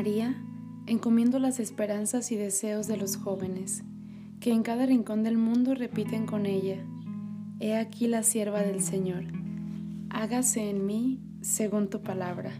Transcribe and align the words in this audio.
María, 0.00 0.34
encomiendo 0.86 1.38
las 1.38 1.60
esperanzas 1.60 2.32
y 2.32 2.36
deseos 2.36 2.86
de 2.86 2.96
los 2.96 3.18
jóvenes, 3.18 3.82
que 4.40 4.50
en 4.50 4.62
cada 4.62 4.86
rincón 4.86 5.22
del 5.22 5.36
mundo 5.36 5.74
repiten 5.74 6.24
con 6.24 6.46
ella, 6.46 6.78
He 7.60 7.76
aquí 7.76 8.06
la 8.06 8.22
sierva 8.22 8.62
del 8.62 8.80
Señor, 8.80 9.24
hágase 10.08 10.70
en 10.70 10.86
mí 10.86 11.20
según 11.42 11.90
tu 11.90 12.00
palabra. 12.00 12.50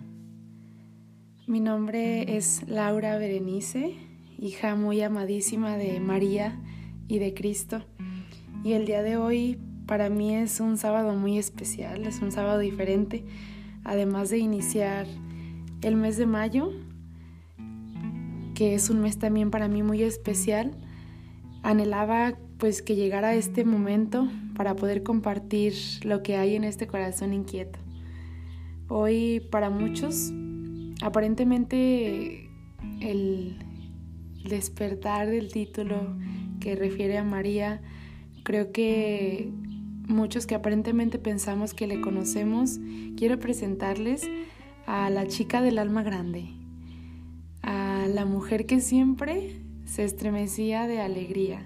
Mi 1.47 1.61
nombre 1.61 2.37
es 2.37 2.69
Laura 2.69 3.17
Berenice, 3.17 3.95
hija 4.39 4.77
muy 4.77 5.01
amadísima 5.01 5.79
de 5.79 5.99
María 5.99 6.61
y 7.09 7.21
de 7.21 7.33
Cristo, 7.33 7.83
y 8.65 8.73
el 8.75 8.85
día 8.85 9.03
de 9.03 9.17
hoy 9.17 9.59
para 9.87 10.11
mí 10.11 10.35
es 10.35 10.61
un 10.61 10.77
sábado 10.77 11.15
muy 11.15 11.39
especial, 11.39 12.07
es 12.07 12.21
un 12.21 12.33
sábado 12.33 12.59
diferente, 12.59 13.25
además 13.83 14.29
de 14.29 14.37
iniciar 14.37 15.07
el 15.81 15.97
mes 15.97 16.19
de 16.19 16.27
mayo, 16.27 16.71
que 18.61 18.75
es 18.75 18.91
un 18.91 19.01
mes 19.01 19.19
también 19.19 19.51
para 19.51 19.69
mí 19.69 19.83
muy 19.83 20.03
especial. 20.03 20.73
Anhelaba 21.63 22.37
pues 22.59 22.83
que 22.83 22.95
llegara 22.95 23.35
este 23.35 23.65
momento 23.65 24.29
para 24.55 24.77
poder 24.77 25.03
compartir 25.03 25.73
lo 26.03 26.23
que 26.23 26.37
hay 26.37 26.57
en 26.57 26.65
este 26.65 26.87
corazón 26.87 27.33
inquieto. 27.33 27.79
Hoy 28.87 29.41
para 29.51 29.71
muchos 29.71 30.31
aparentemente 31.01 32.51
el 33.01 33.57
despertar 34.45 35.31
del 35.31 35.51
título 35.51 36.19
que 36.61 36.77
refiere 36.77 37.17
a 37.17 37.25
María, 37.25 37.81
creo 38.43 38.73
que 38.73 39.51
muchos 40.07 40.47
que 40.47 40.55
aparentemente 40.55 41.19
pensamos 41.19 41.73
que 41.73 41.87
le 41.87 42.03
conocemos, 42.03 42.79
quiero 43.17 43.39
presentarles 43.39 44.29
a 44.87 45.09
la 45.09 45.27
chica 45.27 45.63
del 45.63 45.79
alma 45.79 46.03
grande, 46.03 46.60
la 48.15 48.25
mujer 48.25 48.67
que 48.67 48.81
siempre 48.81 49.57
se 49.85 50.05
estremecía 50.05 50.87
de 50.87 51.01
alegría, 51.01 51.65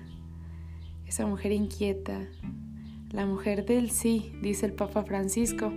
esa 1.06 1.26
mujer 1.26 1.52
inquieta, 1.52 2.28
la 3.10 3.26
mujer 3.26 3.64
del 3.64 3.90
sí, 3.90 4.32
dice 4.42 4.66
el 4.66 4.72
Papa 4.72 5.04
Francisco, 5.04 5.72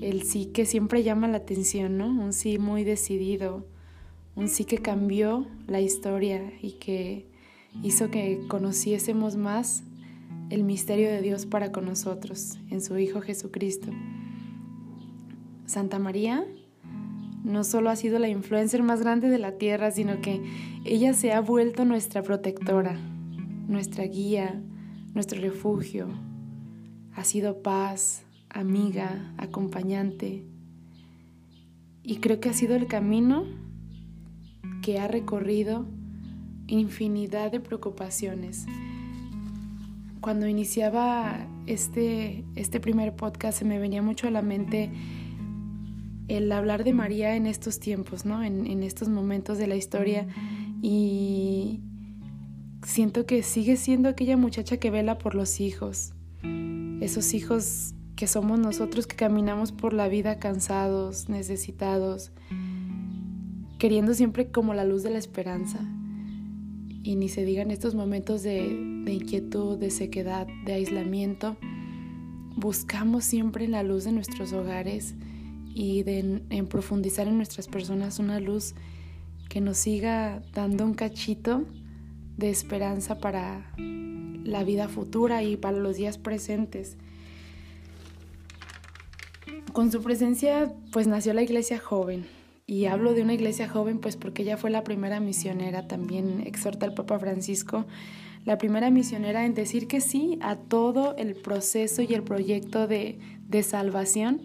el 0.00 0.22
sí 0.22 0.46
que 0.46 0.66
siempre 0.66 1.02
llama 1.02 1.28
la 1.28 1.38
atención, 1.38 1.98
¿no? 1.98 2.06
Un 2.06 2.32
sí 2.32 2.58
muy 2.58 2.84
decidido, 2.84 3.66
un 4.36 4.48
sí 4.48 4.64
que 4.64 4.78
cambió 4.78 5.46
la 5.66 5.80
historia 5.80 6.52
y 6.62 6.72
que 6.72 7.26
hizo 7.82 8.10
que 8.10 8.40
conociésemos 8.48 9.36
más 9.36 9.82
el 10.50 10.62
misterio 10.64 11.08
de 11.08 11.20
Dios 11.20 11.46
para 11.46 11.72
con 11.72 11.84
nosotros 11.84 12.58
en 12.70 12.80
su 12.80 12.96
Hijo 12.98 13.20
Jesucristo. 13.20 13.90
Santa 15.66 15.98
María 15.98 16.46
no 17.44 17.64
solo 17.64 17.90
ha 17.90 17.96
sido 17.96 18.18
la 18.18 18.28
influencer 18.28 18.82
más 18.82 19.00
grande 19.00 19.28
de 19.28 19.38
la 19.38 19.52
tierra, 19.52 19.90
sino 19.90 20.20
que 20.20 20.42
ella 20.84 21.14
se 21.14 21.32
ha 21.32 21.40
vuelto 21.40 21.84
nuestra 21.84 22.22
protectora, 22.22 22.98
nuestra 23.68 24.04
guía, 24.04 24.60
nuestro 25.14 25.40
refugio. 25.40 26.08
Ha 27.14 27.24
sido 27.24 27.62
paz, 27.62 28.24
amiga, 28.48 29.32
acompañante. 29.38 30.44
Y 32.02 32.16
creo 32.16 32.40
que 32.40 32.48
ha 32.48 32.54
sido 32.54 32.76
el 32.76 32.86
camino 32.86 33.44
que 34.82 34.98
ha 34.98 35.08
recorrido 35.08 35.86
infinidad 36.66 37.50
de 37.50 37.60
preocupaciones. 37.60 38.66
Cuando 40.20 40.46
iniciaba 40.46 41.46
este, 41.66 42.44
este 42.54 42.80
primer 42.80 43.14
podcast 43.14 43.58
se 43.58 43.64
me 43.64 43.78
venía 43.78 44.02
mucho 44.02 44.28
a 44.28 44.30
la 44.30 44.42
mente 44.42 44.90
el 46.28 46.52
hablar 46.52 46.84
de 46.84 46.92
María 46.92 47.34
en 47.36 47.46
estos 47.46 47.80
tiempos, 47.80 48.24
¿no? 48.24 48.42
En, 48.42 48.82
estos 48.82 49.08
momentos 49.08 49.58
de 49.58 49.66
la 49.66 49.76
historia 49.76 50.26
y 50.82 51.80
siento 52.86 53.26
que 53.26 53.42
sigue 53.42 53.76
siendo 53.76 54.08
aquella 54.08 54.36
muchacha 54.36 54.76
que 54.76 54.90
vela 54.90 55.18
por 55.18 55.34
los 55.34 55.60
hijos, 55.60 56.12
esos 57.00 57.34
hijos 57.34 57.94
que 58.14 58.26
somos 58.26 58.58
nosotros 58.58 59.06
que 59.06 59.16
caminamos 59.16 59.72
por 59.72 59.92
la 59.92 60.08
vida 60.08 60.38
cansados, 60.38 61.28
necesitados, 61.28 62.30
queriendo 63.78 64.12
siempre 64.12 64.50
como 64.50 64.74
la 64.74 64.84
luz 64.84 65.02
de 65.02 65.10
la 65.10 65.18
esperanza. 65.18 65.78
Y 67.02 67.16
ni 67.16 67.28
se 67.28 67.44
digan 67.44 67.70
estos 67.70 67.94
momentos 67.94 68.42
de 68.42 68.66
inquietud, 69.06 69.78
de 69.78 69.90
sequedad, 69.90 70.46
de 70.66 70.74
aislamiento, 70.74 71.56
buscamos 72.56 73.24
siempre 73.24 73.68
la 73.68 73.82
luz 73.82 74.04
de 74.04 74.12
nuestros 74.12 74.52
hogares 74.52 75.14
y 75.78 76.02
de, 76.02 76.42
en 76.50 76.66
profundizar 76.66 77.28
en 77.28 77.36
nuestras 77.36 77.68
personas 77.68 78.18
una 78.18 78.40
luz 78.40 78.74
que 79.48 79.60
nos 79.60 79.78
siga 79.78 80.42
dando 80.52 80.84
un 80.84 80.94
cachito 80.94 81.66
de 82.36 82.50
esperanza 82.50 83.20
para 83.20 83.72
la 83.76 84.64
vida 84.64 84.88
futura 84.88 85.44
y 85.44 85.56
para 85.56 85.78
los 85.78 85.96
días 85.96 86.18
presentes. 86.18 86.96
Con 89.72 89.92
su 89.92 90.02
presencia 90.02 90.74
pues 90.90 91.06
nació 91.06 91.32
la 91.32 91.42
iglesia 91.42 91.78
joven. 91.78 92.26
Y 92.66 92.86
hablo 92.86 93.14
de 93.14 93.22
una 93.22 93.34
iglesia 93.34 93.68
joven 93.68 94.00
pues 94.00 94.16
porque 94.16 94.42
ella 94.42 94.56
fue 94.56 94.70
la 94.70 94.82
primera 94.82 95.20
misionera, 95.20 95.86
también 95.86 96.42
exhorta 96.44 96.86
el 96.86 96.94
Papa 96.94 97.20
Francisco, 97.20 97.86
la 98.44 98.58
primera 98.58 98.90
misionera 98.90 99.46
en 99.46 99.54
decir 99.54 99.86
que 99.86 100.00
sí 100.00 100.40
a 100.42 100.56
todo 100.56 101.14
el 101.16 101.36
proceso 101.36 102.02
y 102.02 102.14
el 102.14 102.24
proyecto 102.24 102.88
de, 102.88 103.20
de 103.46 103.62
salvación 103.62 104.40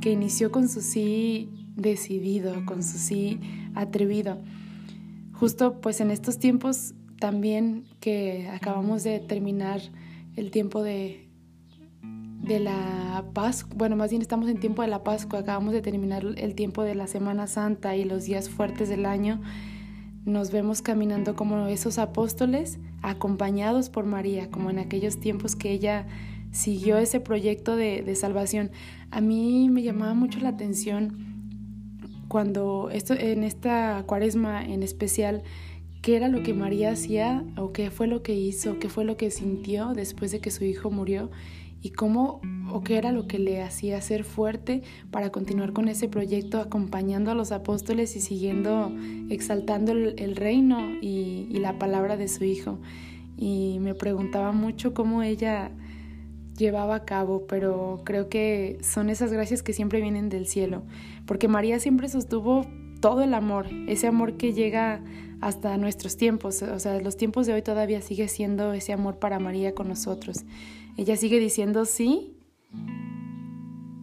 que 0.00 0.12
inició 0.12 0.50
con 0.50 0.68
su 0.68 0.80
sí 0.80 1.48
decidido, 1.76 2.64
con 2.66 2.82
su 2.82 2.98
sí 2.98 3.40
atrevido. 3.74 4.38
Justo 5.32 5.80
pues 5.80 6.00
en 6.00 6.10
estos 6.10 6.38
tiempos 6.38 6.94
también 7.18 7.84
que 8.00 8.48
acabamos 8.48 9.02
de 9.02 9.18
terminar 9.20 9.80
el 10.36 10.50
tiempo 10.50 10.82
de, 10.82 11.28
de 12.02 12.60
la 12.60 13.24
Pascua, 13.32 13.74
bueno, 13.76 13.96
más 13.96 14.10
bien 14.10 14.22
estamos 14.22 14.48
en 14.48 14.58
tiempo 14.58 14.82
de 14.82 14.88
la 14.88 15.02
Pascua, 15.02 15.40
acabamos 15.40 15.72
de 15.72 15.80
terminar 15.80 16.24
el 16.36 16.54
tiempo 16.54 16.82
de 16.82 16.94
la 16.94 17.06
Semana 17.06 17.46
Santa 17.46 17.96
y 17.96 18.04
los 18.04 18.24
días 18.24 18.48
fuertes 18.48 18.88
del 18.88 19.06
año, 19.06 19.40
nos 20.24 20.50
vemos 20.50 20.82
caminando 20.82 21.36
como 21.36 21.66
esos 21.66 21.98
apóstoles 21.98 22.78
acompañados 23.02 23.90
por 23.90 24.06
María, 24.06 24.50
como 24.50 24.70
en 24.70 24.78
aquellos 24.78 25.20
tiempos 25.20 25.54
que 25.56 25.70
ella 25.70 26.06
siguió 26.54 26.98
ese 26.98 27.20
proyecto 27.20 27.76
de, 27.76 28.14
salvación. 28.14 28.70
A 29.10 29.20
mí 29.20 29.68
me 29.68 29.82
llamaba 29.82 30.14
mucho 30.14 30.38
la 30.38 30.50
atención 30.50 31.34
cuando 32.28 32.90
esto, 32.90 33.14
en 33.14 33.44
esta 33.44 34.04
cuaresma 34.06 34.64
en 34.64 34.82
especial, 34.82 35.42
qué 36.00 36.16
era 36.16 36.28
lo 36.28 36.42
que 36.42 36.54
María 36.54 36.92
hacía 36.92 37.44
o 37.56 37.72
qué 37.72 37.90
fue 37.90 38.06
lo 38.06 38.22
que 38.22 38.34
hizo, 38.34 38.78
qué 38.78 38.88
fue 38.88 39.04
lo 39.04 39.16
que 39.16 39.30
sintió 39.30 39.94
después 39.94 40.30
de 40.30 40.40
que 40.40 40.50
su 40.50 40.64
hijo 40.64 40.90
murió 40.90 41.30
y 41.82 41.90
cómo 41.90 42.40
o 42.72 42.82
qué 42.82 42.96
era 42.98 43.10
lo 43.12 43.26
que 43.26 43.38
le 43.38 43.60
hacía 43.60 44.00
ser 44.00 44.24
fuerte 44.24 44.82
para 45.10 45.30
continuar 45.30 45.72
con 45.72 45.88
ese 45.88 46.08
proyecto 46.08 46.60
acompañando 46.60 47.30
a 47.30 47.34
los 47.34 47.52
apóstoles 47.52 48.16
y 48.16 48.20
siguiendo 48.20 48.92
exaltando 49.28 49.92
el, 49.92 50.36
reino 50.36 50.78
y 51.00 51.58
la 51.58 51.78
palabra 51.78 52.16
de 52.16 52.28
su 52.28 52.44
hijo. 52.44 52.78
Y 53.36 53.78
me 53.80 53.94
preguntaba 53.94 54.52
mucho 54.52 54.94
cómo 54.94 55.22
ella 55.22 55.72
llevaba 56.56 56.94
a 56.96 57.04
cabo, 57.04 57.46
pero 57.46 58.02
creo 58.04 58.28
que 58.28 58.78
son 58.82 59.10
esas 59.10 59.32
gracias 59.32 59.62
que 59.62 59.72
siempre 59.72 60.00
vienen 60.00 60.28
del 60.28 60.46
cielo, 60.46 60.82
porque 61.26 61.48
María 61.48 61.78
siempre 61.80 62.08
sostuvo 62.08 62.66
todo 63.00 63.22
el 63.22 63.34
amor, 63.34 63.66
ese 63.88 64.06
amor 64.06 64.36
que 64.36 64.52
llega 64.52 65.02
hasta 65.40 65.76
nuestros 65.76 66.16
tiempos, 66.16 66.62
o 66.62 66.78
sea, 66.78 67.00
los 67.00 67.16
tiempos 67.16 67.46
de 67.46 67.52
hoy 67.52 67.62
todavía 67.62 68.00
sigue 68.00 68.28
siendo 68.28 68.72
ese 68.72 68.92
amor 68.92 69.18
para 69.18 69.38
María 69.38 69.74
con 69.74 69.88
nosotros. 69.88 70.44
Ella 70.96 71.16
sigue 71.16 71.38
diciendo 71.38 71.84
sí 71.84 72.36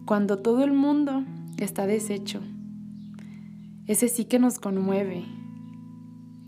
cuando 0.04 0.38
todo 0.38 0.62
el 0.62 0.72
mundo 0.72 1.24
está 1.58 1.86
deshecho. 1.86 2.40
Ese 3.86 4.08
sí 4.08 4.24
que 4.26 4.38
nos 4.38 4.58
conmueve, 4.58 5.24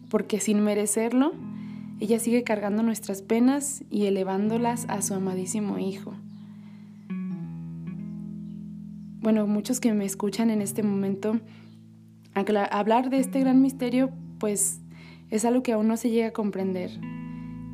porque 0.09 0.39
sin 0.39 0.63
merecerlo, 0.63 1.33
ella 2.05 2.19
sigue 2.19 2.45
cargando 2.45 2.83
nuestras 2.83 3.23
penas 3.23 3.83
y 3.89 4.05
elevándolas 4.05 4.85
a 4.91 5.01
su 5.01 5.15
amadísimo 5.15 5.79
Hijo. 5.79 6.13
Bueno, 9.21 9.47
muchos 9.47 9.81
que 9.81 9.95
me 9.95 10.05
escuchan 10.05 10.51
en 10.51 10.61
este 10.61 10.83
momento, 10.83 11.41
hablar 12.35 13.09
de 13.09 13.21
este 13.21 13.41
gran 13.41 13.63
misterio, 13.63 14.11
pues 14.39 14.83
es 15.31 15.47
algo 15.47 15.63
que 15.63 15.73
aún 15.73 15.89
no 15.89 15.97
se 15.97 16.11
llega 16.11 16.27
a 16.29 16.33
comprender. 16.33 16.91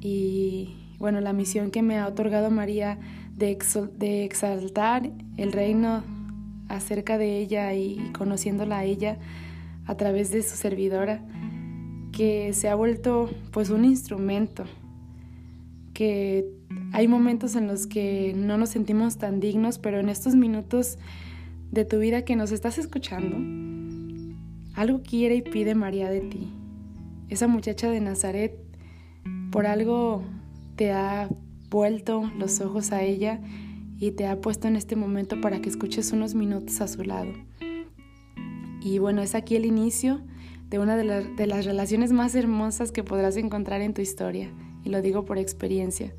Y 0.00 0.76
bueno, 1.00 1.20
la 1.20 1.32
misión 1.32 1.72
que 1.72 1.82
me 1.82 1.98
ha 1.98 2.06
otorgado 2.06 2.52
María 2.52 3.00
de, 3.34 3.58
de 3.96 4.24
exaltar 4.24 5.10
el 5.38 5.50
reino 5.50 6.04
acerca 6.68 7.18
de 7.18 7.38
ella 7.38 7.74
y 7.74 8.12
conociéndola 8.16 8.78
a 8.78 8.84
ella 8.84 9.18
a 9.86 9.96
través 9.96 10.30
de 10.30 10.44
su 10.44 10.56
servidora, 10.56 11.20
que 12.20 12.52
se 12.52 12.68
ha 12.68 12.74
vuelto 12.74 13.30
pues 13.50 13.70
un 13.70 13.82
instrumento, 13.82 14.64
que 15.94 16.44
hay 16.92 17.08
momentos 17.08 17.56
en 17.56 17.66
los 17.66 17.86
que 17.86 18.34
no 18.36 18.58
nos 18.58 18.68
sentimos 18.68 19.16
tan 19.16 19.40
dignos, 19.40 19.78
pero 19.78 20.00
en 20.00 20.10
estos 20.10 20.34
minutos 20.34 20.98
de 21.72 21.86
tu 21.86 21.98
vida 21.98 22.26
que 22.26 22.36
nos 22.36 22.52
estás 22.52 22.76
escuchando, 22.76 23.38
Algo 24.74 25.00
quiere 25.00 25.36
y 25.36 25.40
pide 25.40 25.74
María 25.74 26.10
de 26.10 26.20
ti. 26.20 26.52
Esa 27.30 27.46
muchacha 27.46 27.90
de 27.90 28.02
Nazaret 28.02 28.52
por 29.50 29.64
algo 29.64 30.22
te 30.76 30.92
ha 30.92 31.30
vuelto 31.70 32.30
los 32.38 32.60
ojos 32.60 32.92
a 32.92 33.02
ella 33.02 33.40
y 33.98 34.10
te 34.10 34.26
ha 34.26 34.42
puesto 34.42 34.68
en 34.68 34.76
este 34.76 34.94
momento 34.94 35.40
para 35.40 35.62
que 35.62 35.70
escuches 35.70 36.12
unos 36.12 36.34
minutos 36.34 36.82
a 36.82 36.88
su 36.88 37.02
lado. 37.02 37.32
Y 38.82 38.98
bueno, 38.98 39.22
es 39.22 39.34
aquí 39.34 39.56
el 39.56 39.64
inicio 39.64 40.20
de 40.70 40.78
una 40.78 40.96
de, 40.96 41.46
las 41.46 41.64
relaciones 41.64 42.12
más 42.12 42.36
hermosas 42.36 42.92
que 42.92 43.02
podrás 43.02 43.36
encontrar 43.36 43.80
en 43.82 43.92
tu 43.92 44.02
historia, 44.02 44.52
y 44.84 44.90
lo 44.90 45.02
digo 45.02 45.24
por 45.24 45.36
experiencia. 45.36 46.14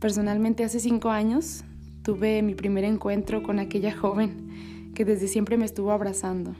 Personalmente 0.00 0.64
hace 0.64 0.80
cinco 0.80 1.10
años 1.10 1.64
tuve 2.02 2.42
mi 2.42 2.54
primer 2.54 2.84
encuentro 2.84 3.44
con 3.44 3.60
aquella 3.60 3.96
joven 3.96 4.90
que 4.94 5.04
desde 5.04 5.28
siempre 5.28 5.56
me 5.56 5.64
estuvo 5.64 5.92
abrazando. 5.92 6.54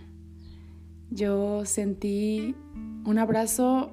Yo 1.11 1.65
sentí 1.65 2.55
un 3.05 3.19
abrazo 3.19 3.91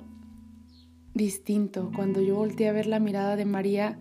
distinto 1.16 1.92
cuando 1.95 2.22
yo 2.22 2.36
volteé 2.36 2.69
a 2.69 2.74
ver 2.74 2.86
la 2.86 3.00
mirada 3.00 3.36
de 3.36 3.45
María 3.45 3.98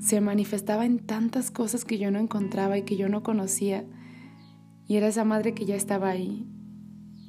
se 0.00 0.20
manifestaba 0.20 0.86
en 0.86 1.00
tantas 1.00 1.50
cosas 1.50 1.84
que 1.84 1.98
yo 1.98 2.10
no 2.10 2.18
encontraba 2.18 2.78
y 2.78 2.82
que 2.82 2.96
yo 2.96 3.08
no 3.08 3.22
conocía 3.22 3.84
y 4.86 4.96
era 4.96 5.08
esa 5.08 5.24
madre 5.24 5.54
que 5.54 5.66
ya 5.66 5.76
estaba 5.76 6.08
ahí. 6.08 6.46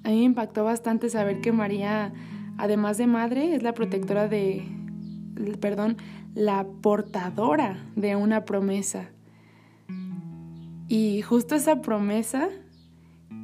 A 0.03 0.09
mí 0.09 0.19
me 0.19 0.23
impactó 0.23 0.63
bastante 0.63 1.09
saber 1.09 1.41
que 1.41 1.51
María, 1.51 2.13
además 2.57 2.97
de 2.97 3.07
madre, 3.07 3.55
es 3.55 3.63
la 3.63 3.73
protectora 3.73 4.27
de, 4.27 4.63
perdón, 5.59 5.97
la 6.35 6.65
portadora 6.81 7.77
de 7.95 8.15
una 8.15 8.45
promesa. 8.45 9.09
Y 10.87 11.21
justo 11.21 11.55
esa 11.55 11.81
promesa 11.81 12.49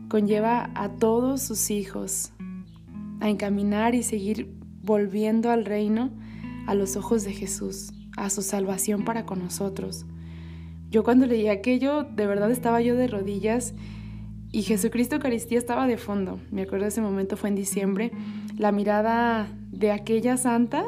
conlleva 0.10 0.72
a 0.76 0.90
todos 0.90 1.42
sus 1.42 1.70
hijos 1.70 2.32
a 3.20 3.30
encaminar 3.30 3.96
y 3.96 4.04
seguir 4.04 4.52
volviendo 4.82 5.52
al 5.52 5.66
reino 5.66 6.12
a 6.68 6.76
los 6.76 6.96
ojos 6.96 7.24
de 7.24 7.34
Jesús, 7.34 7.92
a 8.18 8.30
su 8.30 8.42
salvación 8.42 9.04
para 9.04 9.26
con 9.26 9.40
nosotros. 9.40 10.06
Yo 10.90 11.04
cuando 11.04 11.26
leí 11.26 11.48
aquello, 11.48 12.04
de 12.04 12.28
verdad 12.28 12.52
estaba 12.52 12.82
yo 12.82 12.96
de 12.96 13.08
rodillas 13.08 13.74
y 14.56 14.62
Jesucristo 14.64 15.16
Eucaristía 15.16 15.58
estaba 15.58 15.86
de 15.86 15.98
fondo. 15.98 16.40
Me 16.50 16.62
acuerdo 16.62 16.84
de 16.84 16.88
ese 16.88 17.02
momento, 17.02 17.36
fue 17.36 17.50
en 17.50 17.56
diciembre. 17.56 18.14
La 18.58 18.72
mirada 18.72 19.50
de 19.70 19.92
aquella 19.92 20.38
santa 20.38 20.86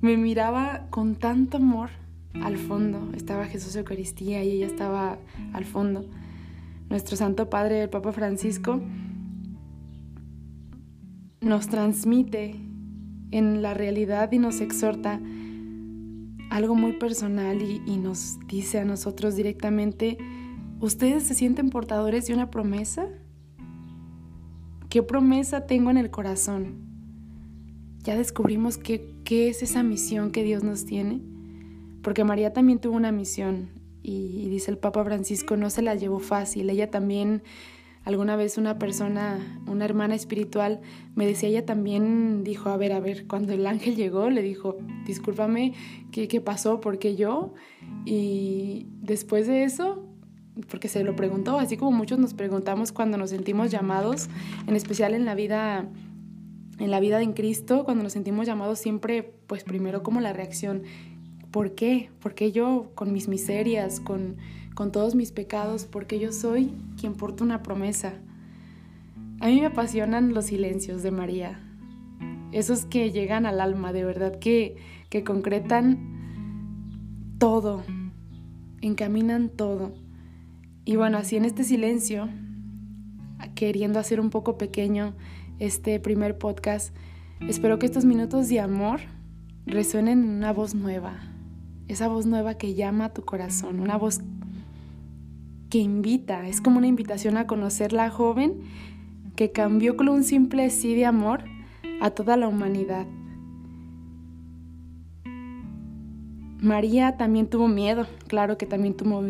me 0.00 0.16
miraba 0.16 0.86
con 0.88 1.16
tanto 1.16 1.56
amor 1.56 1.90
al 2.40 2.58
fondo. 2.58 3.10
Estaba 3.16 3.46
Jesús 3.46 3.74
Eucaristía 3.74 4.44
y 4.44 4.52
ella 4.52 4.66
estaba 4.66 5.18
al 5.52 5.64
fondo. 5.64 6.04
Nuestro 6.88 7.16
Santo 7.16 7.50
Padre, 7.50 7.82
el 7.82 7.90
Papa 7.90 8.12
Francisco, 8.12 8.80
nos 11.40 11.66
transmite 11.66 12.54
en 13.32 13.62
la 13.62 13.74
realidad 13.74 14.30
y 14.30 14.38
nos 14.38 14.60
exhorta 14.60 15.20
algo 16.50 16.76
muy 16.76 16.92
personal 16.92 17.62
y, 17.62 17.82
y 17.84 17.96
nos 17.96 18.38
dice 18.46 18.78
a 18.78 18.84
nosotros 18.84 19.34
directamente, 19.34 20.18
¿Ustedes 20.80 21.24
se 21.24 21.34
sienten 21.34 21.68
portadores 21.68 22.26
de 22.26 22.32
una 22.32 22.50
promesa? 22.50 23.06
¿Qué 24.88 25.02
promesa 25.02 25.66
tengo 25.66 25.90
en 25.90 25.98
el 25.98 26.10
corazón? 26.10 26.86
Ya 28.02 28.16
descubrimos 28.16 28.78
qué, 28.78 29.14
qué 29.24 29.48
es 29.48 29.62
esa 29.62 29.82
misión 29.82 30.32
que 30.32 30.42
Dios 30.42 30.64
nos 30.64 30.86
tiene. 30.86 31.20
Porque 32.02 32.24
María 32.24 32.54
también 32.54 32.78
tuvo 32.78 32.96
una 32.96 33.12
misión 33.12 33.68
y, 34.02 34.48
dice 34.48 34.70
el 34.70 34.78
Papa 34.78 35.04
Francisco, 35.04 35.54
no 35.58 35.68
se 35.68 35.82
la 35.82 35.96
llevó 35.96 36.18
fácil. 36.18 36.70
Ella 36.70 36.90
también, 36.90 37.42
alguna 38.04 38.36
vez 38.36 38.56
una 38.56 38.78
persona, 38.78 39.60
una 39.66 39.84
hermana 39.84 40.14
espiritual, 40.14 40.80
me 41.14 41.26
decía, 41.26 41.50
ella 41.50 41.66
también 41.66 42.42
dijo, 42.42 42.70
a 42.70 42.78
ver, 42.78 42.92
a 42.92 43.00
ver, 43.00 43.26
cuando 43.26 43.52
el 43.52 43.66
ángel 43.66 43.96
llegó, 43.96 44.30
le 44.30 44.40
dijo, 44.40 44.78
discúlpame, 45.04 45.74
¿qué, 46.10 46.26
qué 46.26 46.40
pasó? 46.40 46.80
¿Por 46.80 46.98
qué 46.98 47.16
yo? 47.16 47.52
Y 48.06 48.86
después 49.02 49.46
de 49.46 49.64
eso, 49.64 50.09
porque 50.68 50.88
se 50.88 51.04
lo 51.04 51.16
preguntó, 51.16 51.58
así 51.58 51.76
como 51.76 51.92
muchos 51.92 52.18
nos 52.18 52.34
preguntamos 52.34 52.92
cuando 52.92 53.16
nos 53.16 53.30
sentimos 53.30 53.70
llamados, 53.70 54.28
en 54.66 54.76
especial 54.76 55.14
en 55.14 55.24
la 55.24 55.34
vida 55.34 55.88
en 56.80 56.90
la 56.90 56.98
vida 56.98 57.20
en 57.22 57.34
Cristo, 57.34 57.84
cuando 57.84 58.02
nos 58.02 58.14
sentimos 58.14 58.46
llamados 58.46 58.78
siempre, 58.78 59.34
pues 59.46 59.64
primero 59.64 60.02
como 60.02 60.20
la 60.20 60.32
reacción, 60.32 60.82
¿por 61.50 61.74
qué? 61.74 62.10
¿Por 62.20 62.34
qué 62.34 62.52
yo 62.52 62.92
con 62.94 63.12
mis 63.12 63.28
miserias, 63.28 64.00
con, 64.00 64.36
con 64.74 64.90
todos 64.90 65.14
mis 65.14 65.30
pecados, 65.30 65.84
por 65.84 66.06
qué 66.06 66.18
yo 66.18 66.32
soy 66.32 66.72
quien 66.98 67.14
porta 67.14 67.44
una 67.44 67.62
promesa? 67.62 68.14
A 69.40 69.48
mí 69.48 69.60
me 69.60 69.66
apasionan 69.66 70.32
los 70.32 70.46
silencios 70.46 71.02
de 71.02 71.10
María, 71.10 71.60
esos 72.52 72.86
que 72.86 73.10
llegan 73.10 73.44
al 73.44 73.60
alma, 73.60 73.92
de 73.92 74.04
verdad, 74.04 74.38
que, 74.38 74.76
que 75.10 75.22
concretan 75.22 75.98
todo, 77.38 77.84
encaminan 78.80 79.50
todo. 79.50 79.92
Y 80.90 80.96
bueno, 80.96 81.18
así 81.18 81.36
en 81.36 81.44
este 81.44 81.62
silencio, 81.62 82.28
queriendo 83.54 84.00
hacer 84.00 84.18
un 84.18 84.28
poco 84.28 84.58
pequeño 84.58 85.14
este 85.60 86.00
primer 86.00 86.36
podcast, 86.36 86.92
espero 87.46 87.78
que 87.78 87.86
estos 87.86 88.04
minutos 88.04 88.48
de 88.48 88.58
amor 88.58 88.98
resuenen 89.66 90.24
en 90.24 90.30
una 90.30 90.52
voz 90.52 90.74
nueva, 90.74 91.14
esa 91.86 92.08
voz 92.08 92.26
nueva 92.26 92.54
que 92.54 92.74
llama 92.74 93.04
a 93.04 93.14
tu 93.14 93.22
corazón, 93.22 93.78
una 93.78 93.96
voz 93.96 94.20
que 95.70 95.78
invita, 95.78 96.48
es 96.48 96.60
como 96.60 96.78
una 96.78 96.88
invitación 96.88 97.36
a 97.36 97.46
conocer 97.46 97.92
la 97.92 98.10
joven 98.10 98.54
que 99.36 99.52
cambió 99.52 99.96
con 99.96 100.08
un 100.08 100.24
simple 100.24 100.70
sí 100.70 100.96
de 100.96 101.06
amor 101.06 101.44
a 102.00 102.10
toda 102.10 102.36
la 102.36 102.48
humanidad. 102.48 103.06
María 106.60 107.16
también 107.16 107.48
tuvo 107.48 107.68
miedo, 107.68 108.06
claro 108.26 108.58
que 108.58 108.66
también 108.66 108.94
tuvo, 108.94 109.22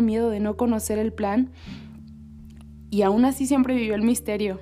miedo 0.00 0.30
de 0.30 0.40
no 0.40 0.56
conocer 0.56 0.98
el 0.98 1.12
plan 1.12 1.50
y 2.90 3.02
aún 3.02 3.24
así 3.24 3.46
siempre 3.46 3.74
vivió 3.74 3.94
el 3.94 4.02
misterio. 4.02 4.60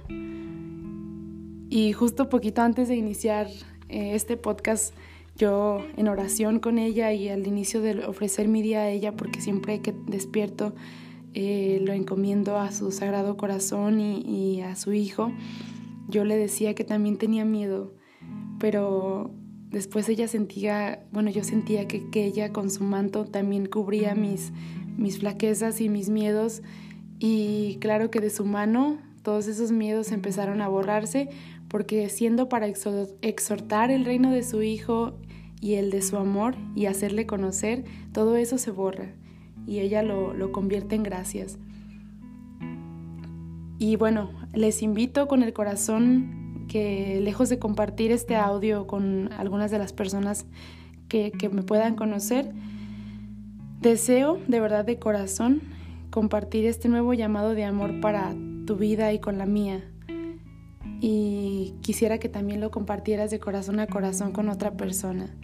Y 1.68 1.92
justo 1.92 2.28
poquito 2.28 2.62
antes 2.62 2.88
de 2.88 2.96
iniciar 2.96 3.46
eh, 3.88 4.14
este 4.14 4.36
podcast, 4.36 4.94
yo 5.36 5.84
en 5.96 6.08
oración 6.08 6.58
con 6.58 6.78
ella 6.78 7.12
y 7.12 7.28
al 7.28 7.46
inicio 7.46 7.80
de 7.80 8.04
ofrecer 8.04 8.48
mi 8.48 8.62
día 8.62 8.80
a 8.80 8.90
ella, 8.90 9.12
porque 9.12 9.40
siempre 9.40 9.80
que 9.80 9.94
despierto 10.06 10.74
eh, 11.32 11.80
lo 11.82 11.92
encomiendo 11.92 12.58
a 12.58 12.72
su 12.72 12.92
sagrado 12.92 13.36
corazón 13.36 14.00
y 14.00 14.62
a 14.62 14.76
su 14.76 14.92
hijo, 14.92 15.32
yo 16.08 16.24
le 16.24 16.36
decía 16.36 16.74
que 16.74 16.84
también 16.84 17.18
tenía 17.18 17.44
miedo, 17.44 17.94
pero 18.58 19.32
Después 19.74 20.08
ella 20.08 20.28
sentía, 20.28 21.02
bueno, 21.10 21.30
yo 21.30 21.42
sentía 21.42 21.88
que, 21.88 22.06
ella 22.14 22.52
con 22.52 22.70
su 22.70 22.84
manto 22.84 23.24
también 23.24 23.66
cubría 23.66 24.14
mis, 24.14 24.52
mis 24.96 25.18
flaquezas 25.18 25.80
y 25.80 25.88
mis 25.88 26.10
miedos 26.10 26.62
y 27.18 27.78
claro 27.80 28.08
que 28.08 28.20
de 28.20 28.30
su 28.30 28.44
mano 28.44 28.98
todos 29.24 29.48
esos 29.48 29.72
miedos 29.72 30.12
empezaron 30.12 30.60
a 30.60 30.68
borrarse 30.68 31.28
porque 31.66 32.08
siendo 32.08 32.48
para 32.48 32.68
exhortar 32.68 33.90
el 33.90 34.04
reino 34.04 34.30
de 34.30 34.44
su 34.44 34.62
hijo 34.62 35.18
y 35.60 35.74
el 35.74 35.90
de 35.90 36.02
su 36.02 36.18
amor 36.18 36.54
y 36.76 36.86
hacerle 36.86 37.26
conocer, 37.26 37.82
todo 38.12 38.36
eso 38.36 38.58
se 38.58 38.70
borra 38.70 39.08
y 39.66 39.80
ella 39.80 40.04
lo, 40.04 40.34
lo 40.34 40.52
convierte 40.52 40.94
en 40.94 41.02
gracias. 41.02 41.58
Y 43.80 43.96
bueno, 43.96 44.30
les 44.52 44.82
invito 44.82 45.26
con 45.26 45.42
el 45.42 45.52
corazón 45.52 46.43
que 46.68 47.20
lejos 47.20 47.48
de 47.48 47.58
compartir 47.58 48.12
este 48.12 48.36
audio 48.36 48.86
con 48.86 49.32
algunas 49.32 49.70
de 49.70 49.78
las 49.78 49.92
personas 49.92 50.46
que, 51.08 51.32
me 51.52 51.62
puedan 51.62 51.94
conocer, 51.94 52.50
deseo 53.80 54.40
de 54.48 54.60
verdad 54.60 54.84
de 54.84 54.98
corazón 54.98 55.62
compartir 56.10 56.66
este 56.66 56.88
nuevo 56.88 57.14
llamado 57.14 57.54
de 57.54 57.64
amor 57.64 58.00
para 58.00 58.34
tu 58.66 58.76
vida 58.76 59.12
y 59.12 59.18
con 59.18 59.38
la 59.38 59.46
mía. 59.46 59.84
Y 61.00 61.74
quisiera 61.82 62.18
que 62.18 62.28
también 62.28 62.60
lo 62.60 62.70
compartieras 62.70 63.30
de 63.30 63.38
corazón 63.38 63.78
a 63.80 63.86
corazón 63.86 64.32
con 64.32 64.48
otra 64.48 64.72
persona, 64.72 65.34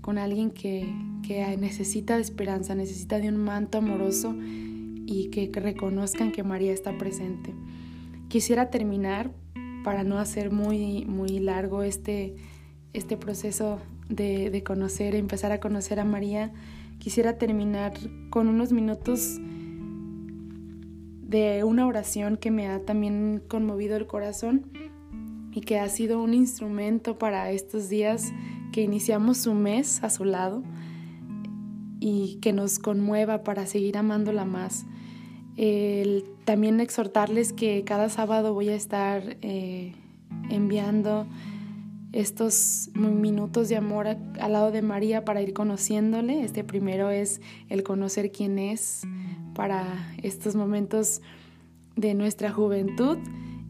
con 0.00 0.18
alguien 0.18 0.50
que, 0.50 0.94
que 1.26 1.56
necesita 1.56 2.16
de 2.16 2.22
esperanza, 2.22 2.74
necesita 2.74 3.18
de 3.18 3.28
un 3.28 3.36
manto 3.36 3.78
amoroso 3.78 4.34
y 5.06 5.30
que, 5.30 5.50
que 5.50 5.60
reconozcan 5.60 6.32
que 6.32 6.42
María 6.42 6.72
está 6.72 6.96
presente. 6.96 7.54
Quisiera 8.28 8.70
terminar 8.70 9.32
para 9.84 10.02
no 10.02 10.18
hacer 10.18 10.50
muy, 10.50 11.04
muy 11.04 11.38
largo 11.38 11.84
este, 11.84 12.34
este 12.92 13.16
proceso 13.16 13.78
de, 14.08 14.50
de 14.50 14.64
conocer, 14.64 15.14
empezar 15.14 15.52
a 15.52 15.60
conocer 15.60 16.00
a 16.00 16.04
María, 16.04 16.52
quisiera 16.98 17.38
terminar 17.38 17.92
con 18.30 18.48
unos 18.48 18.72
minutos 18.72 19.38
de 21.28 21.62
una 21.62 21.86
oración 21.86 22.36
que 22.36 22.50
me 22.50 22.66
ha 22.66 22.80
también 22.80 23.42
conmovido 23.46 23.96
el 23.96 24.06
corazón 24.06 24.70
y 25.52 25.60
que 25.60 25.78
ha 25.78 25.88
sido 25.88 26.20
un 26.22 26.34
instrumento 26.34 27.18
para 27.18 27.50
estos 27.50 27.88
días 27.88 28.32
que 28.72 28.82
iniciamos 28.82 29.38
su 29.38 29.54
mes 29.54 30.02
a 30.02 30.10
su 30.10 30.24
lado 30.24 30.64
y 32.00 32.38
que 32.40 32.52
nos 32.52 32.78
conmueva 32.78 33.44
para 33.44 33.66
seguir 33.66 33.96
amándola 33.96 34.44
más. 34.44 34.84
También 36.44 36.80
exhortarles 36.80 37.52
que 37.52 37.84
cada 37.84 38.08
sábado 38.08 38.54
voy 38.54 38.70
a 38.70 38.74
estar 38.74 39.36
eh, 39.42 39.92
enviando 40.50 41.26
estos 42.12 42.90
minutos 42.94 43.68
de 43.68 43.76
amor 43.76 44.06
al 44.06 44.52
lado 44.52 44.70
de 44.70 44.82
María 44.82 45.24
para 45.24 45.42
ir 45.42 45.52
conociéndole. 45.52 46.44
Este 46.44 46.62
primero 46.62 47.10
es 47.10 47.40
el 47.68 47.82
conocer 47.82 48.30
quién 48.30 48.58
es 48.58 49.02
para 49.54 50.14
estos 50.22 50.54
momentos 50.54 51.22
de 51.96 52.14
nuestra 52.14 52.52
juventud 52.52 53.18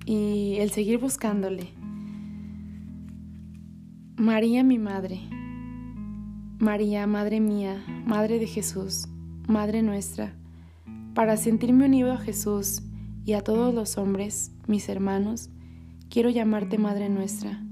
y 0.05 0.57
el 0.59 0.71
seguir 0.71 0.99
buscándole. 0.99 1.69
María 4.17 4.63
mi 4.63 4.79
madre, 4.79 5.21
María, 6.59 7.07
Madre 7.07 7.41
mía, 7.41 7.85
Madre 8.07 8.39
de 8.39 8.47
Jesús, 8.47 9.09
Madre 9.49 9.83
nuestra, 9.83 10.35
para 11.15 11.37
sentirme 11.37 11.87
unido 11.87 12.13
a 12.13 12.19
Jesús 12.19 12.83
y 13.25 13.35
a 13.35 13.43
todos 13.43 13.73
los 13.73 13.97
hombres, 13.99 14.53
mis 14.67 14.89
hermanos, 14.89 15.49
quiero 16.11 16.29
llamarte 16.29 16.77
Madre 16.79 17.09
nuestra 17.09 17.65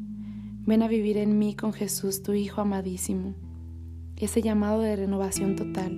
Ven 0.65 0.85
a 0.85 0.89
vivir 0.89 1.17
en 1.17 1.41
mí 1.41 1.57
con 1.57 1.73
Jesús, 1.73 2.23
tu 2.23 2.35
Hijo 2.35 2.61
amadísimo. 2.61 3.35
Ese 4.17 4.43
llamado 4.43 4.81
de 4.81 4.95
renovación 4.95 5.57
total, 5.57 5.91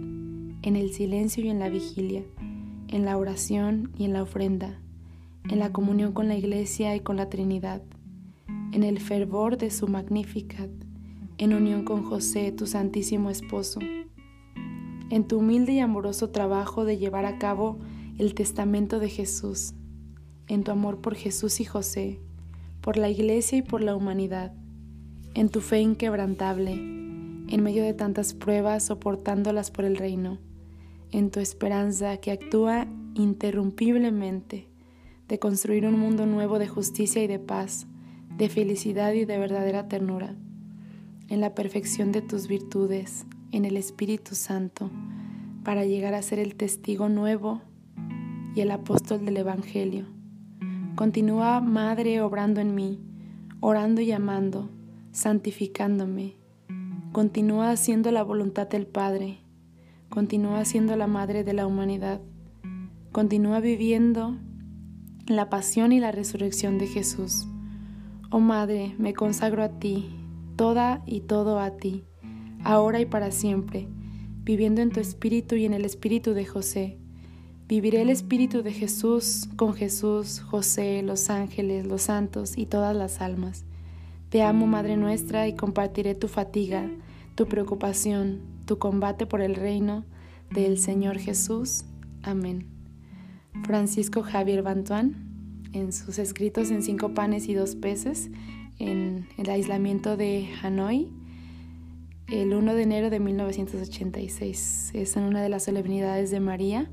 en 0.63 0.77
el 0.77 0.91
silencio 0.91 1.45
y 1.45 1.51
en 1.51 1.59
la 1.59 1.69
vigilia, 1.69 2.23
en 2.89 3.05
la 3.05 3.19
oración 3.19 3.93
y 3.99 4.07
en 4.07 4.15
la 4.15 4.23
ofrenda, 4.23 4.81
en 5.51 5.59
la 5.59 5.71
comunión 5.71 6.15
con 6.15 6.29
la 6.29 6.37
Iglesia 6.37 6.97
y 6.97 7.01
con 7.01 7.17
la 7.17 7.29
Trinidad, 7.29 7.83
en 8.73 8.85
el 8.85 9.01
fervor 9.01 9.59
de 9.59 9.71
su 9.71 9.87
Magnificat, 9.87 10.71
en 11.37 11.53
unión 11.53 11.85
con 11.85 12.03
José, 12.03 12.51
tu 12.51 12.67
Santísimo 12.67 13.29
Esposo, 13.29 13.81
en 15.11 15.27
tu 15.27 15.39
humilde 15.39 15.73
y 15.73 15.81
amoroso 15.81 16.31
trabajo 16.31 16.85
de 16.85 16.99
llevar 16.99 17.27
a 17.27 17.39
cabo 17.39 17.79
el 18.19 18.35
testamento 18.35 18.99
de 18.99 19.09
Jesús, 19.09 19.75
en 20.49 20.65
tu 20.65 20.71
amor 20.71 21.01
por 21.01 21.15
Jesús 21.15 21.61
y 21.61 21.65
José, 21.65 22.21
por 22.81 22.97
la 22.97 23.09
Iglesia 23.09 23.59
y 23.59 23.63
por 23.63 23.83
la 23.83 23.97
humanidad, 23.97 24.53
en 25.35 25.49
tu 25.49 25.61
fe 25.61 25.81
inquebrantable, 25.81 26.73
en 26.73 27.63
medio 27.63 27.83
de 27.83 27.95
tantas 27.95 28.35
pruebas 28.35 28.85
soportándolas 28.85 29.71
por 29.71 29.85
el 29.85 29.97
reino, 29.97 30.39
en 31.11 31.31
tu 31.31 31.41
esperanza 31.41 32.17
que 32.19 32.31
actúa 32.31 32.87
interrumpiblemente 33.15 34.69
de 35.29 35.39
construir 35.39 35.87
un 35.87 35.99
mundo 35.99 36.27
nuevo 36.27 36.59
de 36.59 36.69
justicia 36.69 37.23
y 37.23 37.27
de 37.27 37.39
paz, 37.39 37.87
de 38.37 38.49
felicidad 38.49 39.13
y 39.13 39.25
de 39.25 39.39
verdadera 39.39 39.89
ternura, 39.89 40.37
en 41.29 41.41
la 41.41 41.55
perfección 41.55 42.13
de 42.13 42.21
tus 42.21 42.49
virtudes, 42.49 43.27
en 43.55 43.65
el 43.65 43.77
Espíritu 43.77 44.35
Santo, 44.35 44.91
para 45.65 45.85
llegar 45.85 46.15
a 46.15 46.23
ser 46.23 46.39
el 46.39 46.55
testigo 46.57 47.09
nuevo 47.09 47.63
y 48.55 48.61
el 48.61 48.71
apóstol 48.71 49.25
del 49.25 49.39
Evangelio 49.39 50.15
Continúa, 50.95 51.61
Madre, 51.61 52.21
obrando 52.21 52.61
en 52.61 52.77
mí, 52.77 53.01
orando 53.59 54.01
y 54.01 54.13
amando, 54.13 54.71
santificándome. 55.11 56.37
Continúa 57.11 57.73
haciendo 57.73 58.13
la 58.13 58.23
voluntad 58.23 58.69
del 58.69 58.87
Padre. 58.87 59.41
Continúa 60.09 60.65
siendo 60.65 60.95
la 60.95 61.09
Madre 61.09 61.43
de 61.43 61.53
la 61.53 61.67
humanidad. 61.67 62.21
Continúa 63.11 63.59
viviendo 63.59 64.37
la 65.27 65.51
pasión 65.51 65.91
y 65.91 65.99
la 65.99 66.13
resurrección 66.13 66.79
de 66.79 66.87
Jesús. 66.87 67.49
Oh 68.31 68.39
Madre, 68.39 68.95
me 68.97 69.15
consagro 69.15 69.65
a 69.65 69.71
ti, 69.81 70.15
toda 70.55 71.03
y 71.07 71.23
todo 71.23 71.59
a 71.59 71.73
ti, 71.77 72.05
ahora 72.65 73.01
y 73.01 73.07
para 73.07 73.31
siempre, 73.31 73.87
viviendo 74.43 74.83
en 74.83 74.91
tu 74.91 75.01
espíritu 75.01 75.55
y 75.55 75.65
en 75.65 75.75
el 75.75 75.85
espíritu 75.85 76.35
de 76.35 76.45
José 76.45 76.99
Viviré 77.67 78.03
el 78.03 78.11
Espíritu 78.11 78.63
de 78.63 78.73
Jesús 78.73 79.49
con 79.57 79.73
Jesús, 79.73 80.41
José, 80.41 81.03
los 81.03 81.31
ángeles, 81.31 81.87
los 81.87 82.03
santos 82.03 82.59
y 82.59 82.67
todas 82.67 82.95
las 82.95 83.23
almas. 83.23 83.65
Te 84.29 84.43
amo, 84.43 84.67
Madre 84.67 84.99
nuestra, 84.99 85.49
y 85.49 85.55
compartiré 85.55 86.15
tu 86.15 86.29
fatiga, 86.29 86.91
tu 87.35 87.47
preocupación, 87.47 88.41
tu 88.67 88.77
combate 88.77 89.25
por 89.25 89.41
el 89.41 89.55
reino 89.55 90.05
del 90.51 90.77
Señor 90.77 91.17
Jesús. 91.19 91.87
Amén. 92.23 92.67
Francisco 93.65 94.23
Javier 94.23 94.63
Bantuán, 94.63 95.15
en 95.73 95.95
sus 95.95 96.19
escritos 96.19 96.71
en 96.71 96.83
Cinco 96.83 97.15
Panes 97.15 97.49
y 97.49 97.55
Dos 97.55 97.77
Peces, 97.77 98.29
en 98.79 99.27
el 99.39 99.49
aislamiento 99.49 100.19
de 100.19 100.51
Hanoi, 100.63 101.09
el 102.29 102.55
1 102.55 102.75
de 102.75 102.83
enero 102.83 103.11
de 103.11 103.21
1986. 103.21 104.93
Es 104.95 105.17
en 105.17 105.25
una 105.25 105.43
de 105.43 105.49
las 105.49 105.65
solemnidades 105.65 106.31
de 106.31 106.41
María 106.41 106.91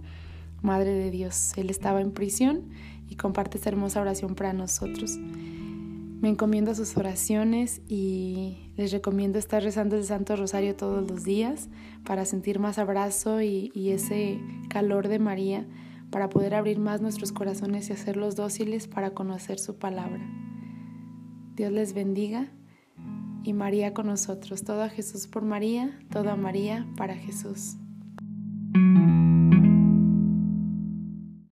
Madre 0.62 0.92
de 0.92 1.10
Dios. 1.10 1.54
Él 1.56 1.70
estaba 1.70 2.02
en 2.02 2.12
prisión 2.12 2.70
y 3.08 3.16
comparte 3.16 3.58
esta 3.58 3.70
hermosa 3.70 4.02
oración 4.02 4.36
para 4.36 4.54
nosotros. 4.54 5.18
Me 5.18 6.30
encomiendo 6.30 6.72
a 6.72 6.76
sus 6.76 6.96
oraciones 6.98 7.82
y 7.88 8.72
les 8.78 8.92
recomiendo 8.92 9.40
estar 9.40 9.64
rezando 9.64 9.96
el 9.96 10.04
Santo 10.04 10.36
Rosario 10.36 10.76
todos 10.76 11.10
los 11.10 11.24
días 11.24 11.70
para 12.06 12.26
sentir 12.26 12.60
más 12.60 12.78
abrazo 12.78 13.42
y, 13.42 13.72
y 13.74 13.90
ese 13.90 14.40
calor 14.70 15.08
de 15.08 15.18
María, 15.18 15.66
para 16.12 16.30
poder 16.30 16.54
abrir 16.54 16.78
más 16.78 17.02
nuestros 17.02 17.32
corazones 17.32 17.90
y 17.90 17.94
hacerlos 17.94 18.36
dóciles 18.36 18.88
para 18.88 19.12
conocer 19.12 19.58
su 19.58 19.78
palabra. 19.78 20.22
Dios 21.56 21.72
les 21.72 21.94
bendiga 21.94 22.52
y 23.44 23.54
María 23.54 23.94
con 23.94 24.08
nosotros. 24.08 24.64
Todo 24.64 24.84
a 24.84 24.90
Jesús 24.90 25.28
por 25.28 25.44
María, 25.44 25.98
toda 26.10 26.36
María 26.36 26.88
para 26.98 27.16
Jesús. 27.16 27.78